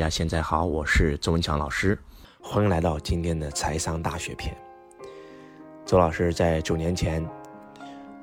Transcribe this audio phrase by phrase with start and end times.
[0.00, 1.98] 大家现在好，我是周文强老师，
[2.40, 4.56] 欢迎来到今天的财商大学篇。
[5.84, 7.22] 周老师在九年前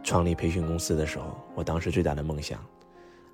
[0.01, 2.59] 创立培训公司的时候，我当时最大的梦想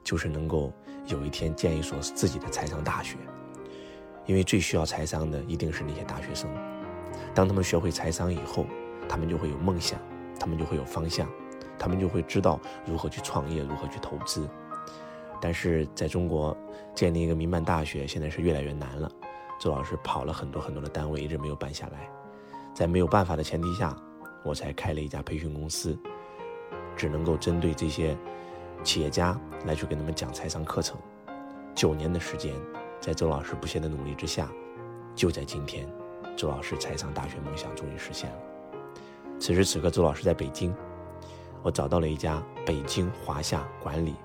[0.03, 0.73] 就是能够
[1.05, 3.15] 有一天建一所自己的财商大学，
[4.25, 6.49] 因为最需要财商的一定是那些大学生。
[7.33, 8.65] 当他们学会财商以后，
[9.07, 9.97] 他们就会有梦想，
[10.37, 11.29] 他们就会有方向，
[11.79, 14.45] 他们就会知道如何去创业，如何去投资。
[15.43, 16.55] 但是在中国
[16.95, 19.11] 建立一个民办大学现在是越来越难了，
[19.59, 22.09] 周老师跑了很多很多的单位，一直没有办下来。
[22.73, 23.93] 在没有办法的前提下，
[24.45, 25.99] 我才开了一家培训公司，
[26.95, 28.15] 只能够针对这些
[28.85, 30.97] 企业家来去给他们讲财商课程。
[31.75, 32.53] 九年的时间，
[33.01, 34.49] 在周老师不懈的努力之下，
[35.13, 35.85] 就在今天，
[36.37, 38.37] 周老师财商大学梦想终于实现了。
[39.41, 40.73] 此时此刻，周老师在北京，
[41.61, 44.15] 我找到了一家北京华夏管理。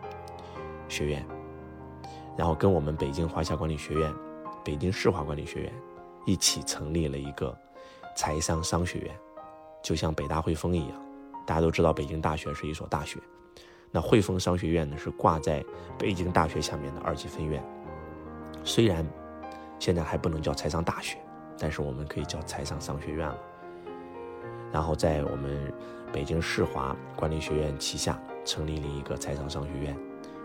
[0.88, 1.24] 学院，
[2.36, 4.12] 然后跟我们北京华夏管理学院、
[4.64, 5.72] 北京世华管理学院
[6.26, 7.56] 一起成立了一个
[8.16, 9.14] 财商商学院，
[9.82, 11.00] 就像北大汇丰一样。
[11.46, 13.18] 大家都知道北京大学是一所大学，
[13.90, 15.64] 那汇丰商学院呢是挂在
[15.98, 17.64] 北京大学下面的二级分院。
[18.64, 19.06] 虽然
[19.78, 21.16] 现在还不能叫财商大学，
[21.58, 23.38] 但是我们可以叫财商商学院了。
[24.70, 25.72] 然后在我们
[26.12, 29.98] 北京世华管理学院旗下成立了一个财商商学院。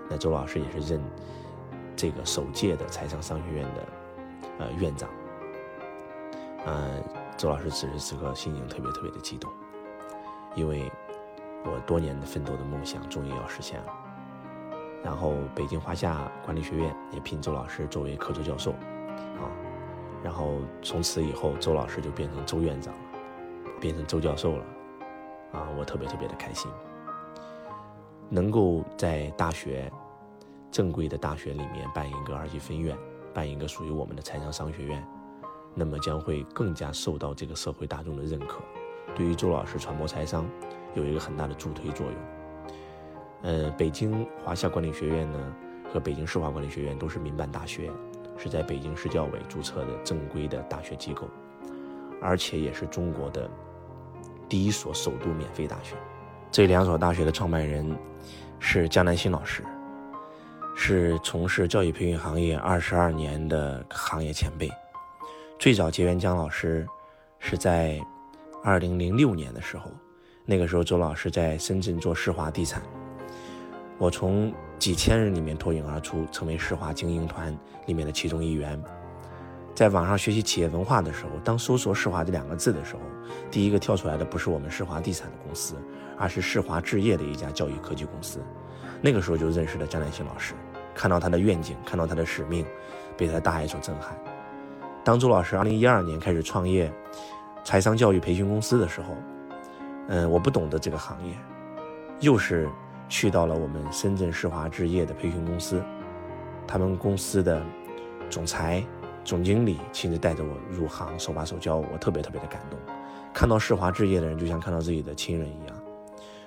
[0.10, 1.02] 那周老师也是任
[1.96, 3.88] 这个首届的财商商学院的
[4.60, 5.10] 呃院长，
[6.66, 7.04] 嗯，
[7.38, 9.52] 周老师此时此刻心情特别特别的激动，
[10.56, 10.92] 因为
[11.66, 13.94] 我多年的奋斗的梦想终于要实现了。
[15.04, 19.52] 然后北京华夏管理学院也聘周老师作为客座教授，啊，
[20.24, 23.00] 然后从此以后周老师就变成周院长了，
[23.82, 24.66] 变成周教授了，
[25.52, 26.72] 啊，我特别特别的开心。
[28.34, 29.92] 能够在大学
[30.72, 32.98] 正规的大学里面办一个二级分院，
[33.32, 35.08] 办一个属于我们的财商商学院，
[35.76, 38.60] 那么将会更加受到这个社会大众的认可，
[39.14, 40.50] 对于周老师传播财商
[40.96, 42.16] 有一个很大的助推作用。
[43.44, 45.56] 呃，北京华夏管理学院呢
[45.94, 47.92] 和北京世华管理学院都是民办大学，
[48.36, 51.28] 是在北京市教委注册的正规的大学机构，
[52.20, 53.48] 而且也是中国的
[54.50, 55.96] 第一所首都免费大学。
[56.54, 57.84] 这两所大学的创办人
[58.60, 59.64] 是江南新老师，
[60.76, 64.70] 是从事教育培训行业二十二年的行业前辈。
[65.58, 66.86] 最早结缘江老师
[67.40, 68.00] 是在
[68.64, 69.90] 二零零六年的时候，
[70.46, 72.84] 那个时候周老师在深圳做世华地产，
[73.98, 78.80] 我从几千人里面脱颖而出，成为世华精英团里面的其中一员。
[79.74, 83.02] 在网上学习企业文化的时候，当搜索“世华”这两个字的时候，
[83.50, 85.74] 第一个跳出来的不是我们世华地产的公司，
[86.18, 88.40] 而是世华置业的一家教育科技公司。
[89.02, 90.54] 那个时候就认识了张兰心老师，
[90.94, 92.66] 看到他的愿景，看到他的使命，
[93.18, 94.18] 被他的大爱所震撼。
[95.04, 96.92] 当周老师2012年开始创业
[97.64, 99.16] 财商教育培训公司的时候，
[100.08, 101.34] 嗯，我不懂得这个行业，
[102.20, 102.70] 又是
[103.10, 105.84] 去到了我们深圳世华置业的培训公司，
[106.66, 107.62] 他们公司的
[108.30, 108.84] 总裁。
[109.26, 112.78] 总经理亲自带着我入行，手把手教，我特别特别的感动。
[113.34, 115.73] 看到世华置业的人，就像看到自己的亲人一样，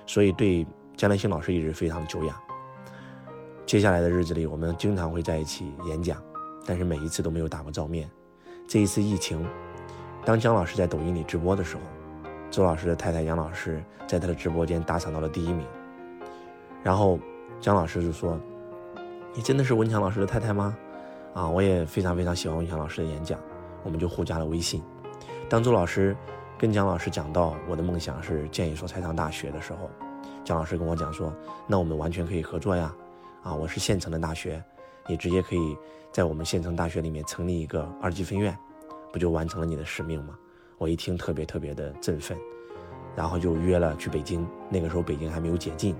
[0.07, 2.35] 所以对江南星老师一直非常久仰。
[3.67, 6.19] 接下来的日子里，我们经常会在一起演讲，
[6.65, 8.09] 但是每一次都没有打过照面。
[8.67, 9.45] 这一次疫情，
[10.25, 11.81] 当姜老师在抖音里直播的时候，
[12.49, 15.67] 周老师的太太杨老师在他的直播间打赏到了第一名。
[16.81, 17.19] 然后
[17.59, 18.39] 姜老师就说
[19.35, 20.75] ：“你真的是文强老师的太太吗？”
[21.35, 23.37] 啊，我也非常非常喜欢文强老师的演讲，
[23.83, 24.81] 我们就互加了微信。
[25.49, 26.15] 当周老师
[26.59, 29.91] 跟蒋老师讲到我的梦想是建一所财商大学的时候，
[30.43, 31.31] 蒋老师跟我讲说
[31.67, 32.91] ：“那我们完全可以合作呀！
[33.43, 34.63] 啊，我是县城的大学，
[35.07, 35.77] 你直接可以
[36.11, 38.57] 在我们县城大学里面成立一个二级分院，
[39.13, 40.35] 不就完成了你的使命吗？”
[40.79, 42.35] 我一听特别特别的振奋，
[43.15, 44.47] 然后就约了去北京。
[44.67, 45.95] 那个时候北京还没有解禁，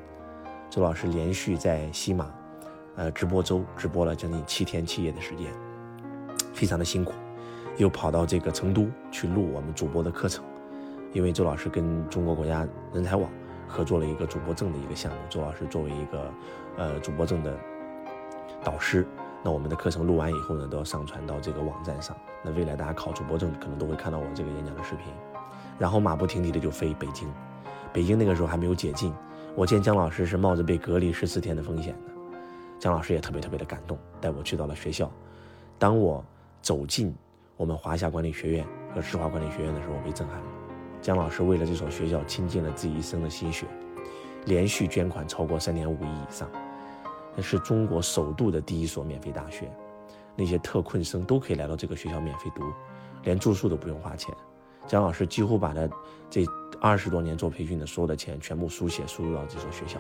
[0.72, 2.34] 周老师连续在西马。
[2.96, 5.54] 呃，直播周直播了将近七天七夜的时间，
[6.52, 7.14] 非常的辛苦，
[7.76, 10.44] 又跑到这个成都去录我们主播的课程，
[11.14, 13.30] 因为周老师跟中国国家人才网
[13.68, 16.32] 合作了一个主播证的一个项目，周老师作为一个
[16.78, 17.56] 呃主播证的
[18.64, 19.06] 导师，
[19.44, 25.14] 那我们的课程录完以后呢，都要上传到这个网站上，那未来大家考主播证可能都会看到我这个演讲的视频，
[25.78, 27.28] 然后马不停蹄的就飞北京，
[27.94, 29.14] 北京那个时候还没有解禁，
[29.56, 32.14] 我见姜老师是冒着被隔离十四天的风险的。
[32.80, 35.12] 姜老师也特别特别的感动，带我去到了学校。
[35.80, 36.24] 当我
[36.62, 37.14] 走进
[37.58, 40.46] 我们华夏管理学院和世华管理学院的时候，我被震撼了。
[41.02, 43.66] 姜老师为了这所学校倾尽了自己一生的心血，
[44.46, 46.48] 连续捐款超过三点五亿以上，
[47.36, 49.72] 那是中国首度的第一所免费大学。
[50.36, 52.64] 那些特困生都可以来到这个学校免费读，
[53.24, 54.32] 连住宿都不用花钱。
[54.86, 55.90] 姜老师几乎把他
[56.30, 56.46] 这
[56.80, 60.00] 二十多年做培训的所有的钱全部书写输入到这所学校。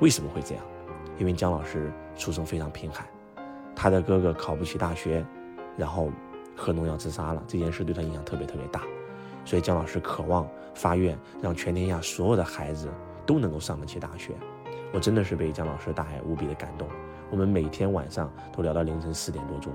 [0.00, 0.64] 为什么会这样？
[1.16, 3.06] 因为姜老师出生非常贫寒，
[3.76, 5.24] 他的哥哥考不起大学，
[5.76, 6.10] 然后
[6.56, 8.82] 喝农药自杀了，这件事对他影响特别特别大。
[9.44, 12.88] 所以姜老师渴望发愿，让全天下所有的孩子
[13.26, 14.34] 都能够上得起大学。
[14.92, 16.88] 我真的是被姜老师的大爱无比的感动。
[17.30, 19.72] 我们每天晚上都聊到凌晨四点多钟，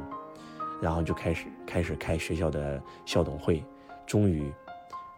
[0.80, 3.64] 然后就开始开始开学校的校董会。
[4.06, 4.54] 终于，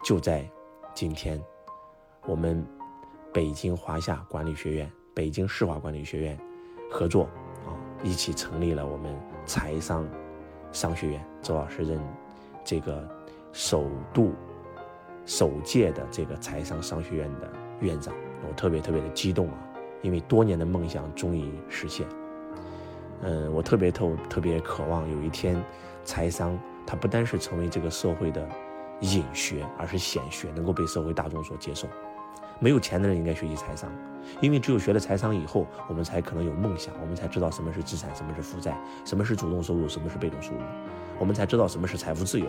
[0.03, 0.49] 就在
[0.95, 1.39] 今天，
[2.25, 2.65] 我们
[3.31, 6.39] 北京华夏管理学院、北京市华管理学院
[6.89, 7.25] 合作
[7.67, 9.15] 啊，一起成立了我们
[9.45, 10.07] 财商
[10.71, 11.25] 商学院。
[11.41, 11.99] 周老师任
[12.63, 13.07] 这个
[13.51, 14.33] 首度
[15.25, 17.49] 首届的这个财商商学院的
[17.79, 18.13] 院长，
[18.47, 19.57] 我特别特别的激动啊，
[20.01, 22.07] 因为多年的梦想终于实现。
[23.21, 25.61] 嗯，我特别特特别渴望有一天，
[26.03, 28.47] 财商它不单是成为这个社会的。
[29.01, 31.87] 隐学，而是显学，能够被社会大众所接受。
[32.59, 33.89] 没有钱的人应该学习财商，
[34.41, 40.59] 因为只有学了财商以后，我们才可能有梦想，我们才知道什么是资产，什么是负债，什么是主动收入，什么是被动收入，
[41.19, 42.45] 我们才知道什么是财富自由。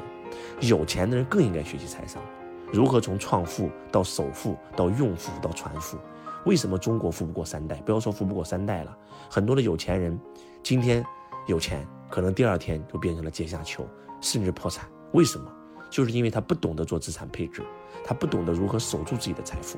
[0.61, 2.23] 有钱的人更应该学习财商，
[2.73, 5.99] 如何从创富到首富到用富到传富。
[6.47, 7.77] 为什么中国富不过三代？
[7.83, 8.97] 不要说富不过三代了，
[9.31, 10.19] 很多的有钱人
[10.63, 11.05] 今天
[11.47, 13.87] 有钱，可能第二天就变成了阶下囚，
[14.21, 14.89] 甚至破产。
[15.13, 15.51] 为什么？
[15.91, 17.63] 就是因为他不懂得做资产配置，
[18.05, 19.77] 他不懂得如何守住自己的财富。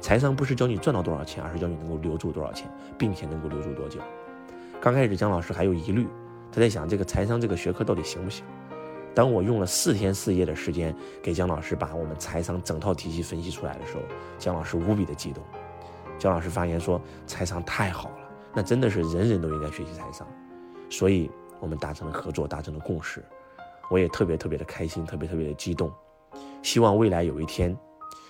[0.00, 4.00] 财商不是教你赚到多少钱，而是教你能够留住多少钱，并且能够留住多久。
[4.80, 6.08] 刚开始姜老师还有疑虑，
[6.50, 8.44] 他在想这个财商这个学科到底行不行。
[9.14, 14.02] 当我用了四天四夜的时间给姜老师把我们财商整套体系分析出来的时候，
[14.38, 15.42] 姜老师无比的激动。
[16.18, 20.26] 姜老师发言说：“财商太好了，那真的是人人都应该学习财商。”
[20.88, 23.24] 所以，我们达成了合作，达成了共识。
[23.90, 25.92] 我也特别特别的开心，特别特别的激动，
[26.62, 27.76] 希望未来有一天，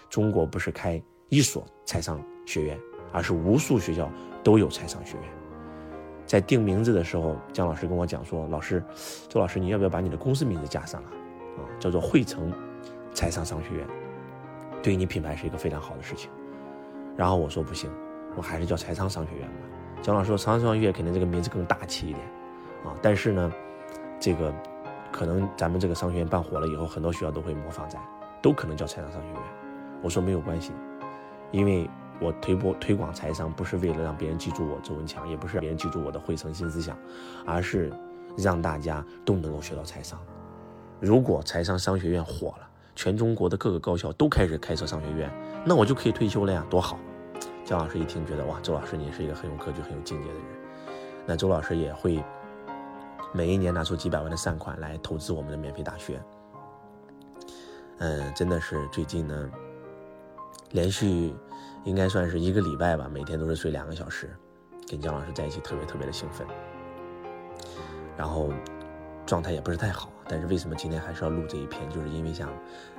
[0.08, 2.78] 中国不是开一所财商学院，
[3.12, 4.10] 而是无数学校
[4.44, 5.24] 都有财商学院。
[6.26, 8.82] 在定名字的时候，姜老师跟我讲说：“老师，
[9.28, 11.10] 周老师，你要不要把你的公司名字加上啊？
[11.56, 12.52] 啊，叫做汇成
[13.14, 13.86] 财商商学院，
[14.82, 16.30] 对于你品牌是一个非常好的事情。”
[17.16, 17.90] 然后我说：“不行，
[18.36, 19.54] 我还是叫财商商学院吧。”
[20.02, 22.26] 姜老师说：“财商商学院肯定这个名字更大气一点，
[22.84, 23.52] 啊，但是呢，
[24.18, 24.52] 这个。”
[25.12, 28.00] 可能咱们这个商学院办火了以后，很多学校都会模仿咱，
[28.40, 29.42] 都可能叫财商商学院。
[30.02, 30.70] 我说没有关系，
[31.52, 31.88] 因为
[32.20, 36.96] 我推播推广财商不是为了让别人记住我周文强，也不是让别人记住我的汇成新思想，
[37.46, 37.92] 而是
[38.36, 40.18] 让大家都能够学到财商。
[41.00, 45.30] 如果财商商学院火了，全中国的各个高校都开始开设商学院，
[45.64, 46.98] 那我就可以退休了呀，多好！
[47.64, 50.44] 姜老师一听觉得哇，周老师你是一个很有格局、很有境界的人，
[51.26, 52.22] 那周老师也会。
[53.32, 56.20] 每一年拿出几百万的善款来投资我们的免费大学，
[57.98, 59.48] 嗯，真的是最近呢，
[60.70, 61.34] 连续
[61.84, 64.34] 应该算是一个礼拜吧，每天都是睡两个小时，
[64.88, 66.46] 跟姜老师在一起特别特别的兴奋，
[68.16, 68.52] 然后
[69.26, 71.88] 状态也不是太好，但是为什么今天还是要录这一篇？
[71.90, 72.48] 就是因为想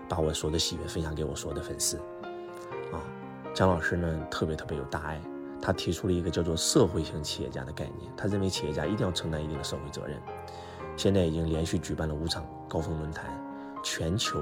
[0.09, 1.97] 把我所有的喜悦分享给我所有的粉丝，
[2.91, 2.99] 啊，
[3.53, 5.21] 姜老师呢特别特别有大爱。
[5.63, 10.19] 他提出了一个叫做社会型企业家的概念，他认为企业家一定要承担一定的社会责任。
[10.97, 13.29] 现在已经连续举办了五场高峰论坛，
[13.83, 14.41] 全球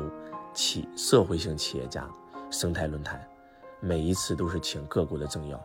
[0.53, 2.09] 企社会性企业家
[2.49, 3.25] 生态论坛，
[3.79, 5.57] 每一次都是请各国的政要，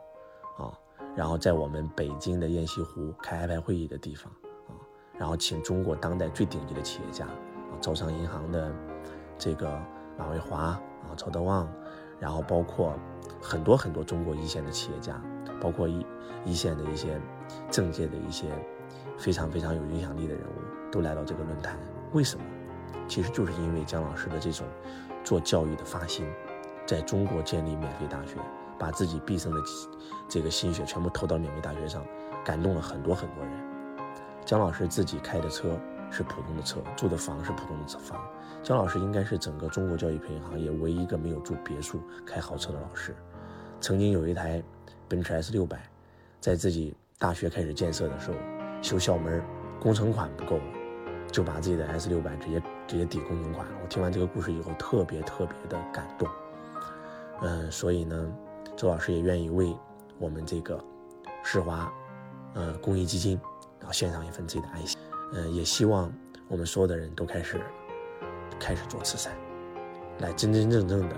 [0.58, 0.72] 啊，
[1.16, 4.32] 然后在我们北京的雁西湖开开会议的地方，
[4.68, 4.72] 啊，
[5.18, 8.72] 然后请中国当代最顶级的企业家，啊，招商银行的
[9.38, 9.80] 这个
[10.18, 10.80] 马蔚华，啊，
[11.16, 11.68] 曹德旺，
[12.18, 12.94] 然后包括
[13.40, 15.20] 很多很多中国一线的企业家。
[15.60, 16.04] 包括一
[16.44, 17.18] 一线的一些
[17.70, 18.48] 政界的一些
[19.16, 21.78] 非常非常有影响力的人物都来到这个论坛，
[22.12, 22.44] 为什么？
[23.08, 24.66] 其实就是因为姜老师的这种
[25.22, 26.26] 做教育的发心，
[26.86, 28.36] 在中国建立免费大学，
[28.78, 29.60] 把自己毕生的
[30.28, 32.04] 这个心血全部投到免费大学上，
[32.44, 33.52] 感动了很多很多人。
[34.44, 35.78] 姜老师自己开的车
[36.10, 38.20] 是普通的车，住的房是普通的房。
[38.62, 43.14] 姜老师应该是整个中国教育培训行业唯一一个没有住别墅、开豪车的老师。
[43.80, 44.62] 曾经有一台。
[45.06, 45.78] 奔驰 S 六百，
[46.40, 48.36] 在自己大学开始建设的时候，
[48.80, 49.44] 修校门，
[49.78, 50.64] 工程款不够了，
[51.30, 53.72] 就把自己的 S 六百直接直接抵工程款了。
[53.82, 56.26] 我听完这个故事以后，特别特别的感动。
[57.42, 58.32] 嗯，所以呢，
[58.76, 59.76] 周老师也愿意为
[60.18, 60.82] 我们这个
[61.42, 61.92] 世华，
[62.54, 63.40] 呃，公益基金，
[63.78, 64.98] 然后献上一份自己的爱心。
[65.32, 66.12] 嗯，也希望
[66.48, 67.60] 我们所有的人都开始
[68.58, 69.32] 开始做慈善，
[70.20, 71.16] 来真真正正的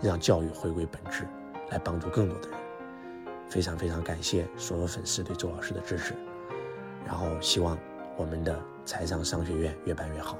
[0.00, 1.26] 让教育回归本质，
[1.70, 2.58] 来帮助更多的人。
[3.48, 6.14] 非常非常感谢所有粉丝对周老师的支持，
[7.04, 7.78] 然后希望
[8.16, 10.38] 我们的财商商学院越办越好。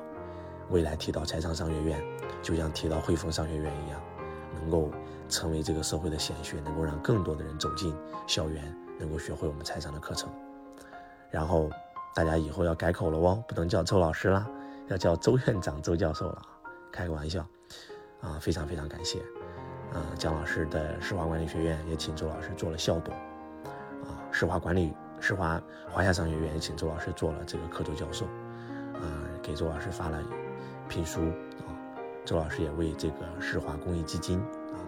[0.70, 2.02] 未来提到财商商学院，
[2.42, 4.00] 就像提到汇丰商学院一样，
[4.62, 4.90] 能够
[5.28, 7.94] 成为这个社会的显学，能够让更多的人走进
[8.26, 10.30] 校园，能够学会我们财商的课程。
[11.30, 11.68] 然后
[12.14, 14.48] 大家以后要改口了哦，不能叫周老师了，
[14.88, 16.42] 要叫周院长、周教授了！
[16.92, 17.44] 开个玩笑
[18.20, 18.38] 啊！
[18.40, 19.18] 非常非常感谢
[19.94, 20.04] 啊！
[20.18, 23.14] 姜老师的世华管理学院也请周老师做了校董
[24.04, 28.26] 啊，世华管理、世华华夏商学院也请周老师做了这个客座教授
[28.94, 29.00] 啊，
[29.42, 30.22] 给周老师发了
[30.86, 31.20] 聘书，
[32.24, 34.78] 周老师也为这个世华公益基金啊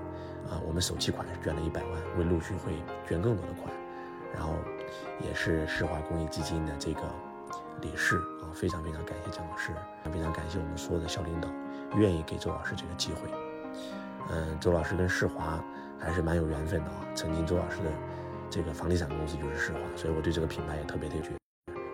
[0.51, 2.73] 啊，我们首期款是捐了一百万，会陆续会
[3.09, 3.73] 捐更多的款，
[4.33, 4.55] 然后。
[5.21, 7.03] 也是世华公益基金的这个
[7.81, 9.73] 理事啊，非常非常感谢姜老师，
[10.13, 11.49] 非常感谢我们所有的校领导
[11.97, 13.29] 愿意给周老师这个机会。
[14.31, 15.63] 嗯，周老师跟世华
[15.99, 17.07] 还是蛮有缘分的啊。
[17.15, 17.91] 曾经周老师的
[18.51, 21.31] 这个房地产公司就是世华，所以我对这个品牌也特别的觉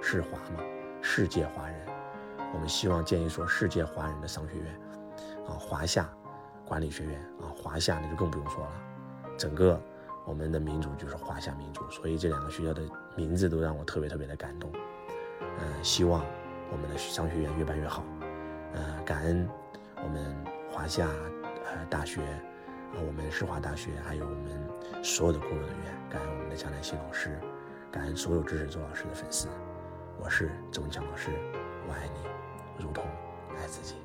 [0.03, 0.63] 世华嘛，
[1.01, 1.87] 世界华人。
[2.53, 4.81] 我们希望建一所世界华人的商学院
[5.47, 6.09] 啊，华夏
[6.65, 8.73] 管理学院啊，华夏那就更不用说了，
[9.37, 9.81] 整个。
[10.27, 12.83] 我们的民族就是华夏民族，所以这两个学校的
[13.17, 14.71] 名字都让我特别特别的感动。
[15.41, 16.25] 嗯，希望
[16.71, 18.05] 我们的商学院越办越好。
[18.75, 19.49] 呃，感恩
[19.97, 20.37] 我们
[20.71, 21.09] 华夏
[21.65, 27.41] 呃大学，啊，我们世华大学，还有我们所有的工作人员，感恩我们的江南希老师，
[27.91, 29.49] 感恩所有支持周老师的粉丝。
[30.23, 31.31] 我是周文强老师，
[31.89, 33.05] 我爱你，如同
[33.59, 33.97] 爱自己。